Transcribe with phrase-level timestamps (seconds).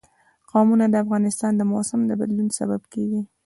[0.51, 3.21] قومونه د افغانستان د موسم د بدلون سبب کېږي.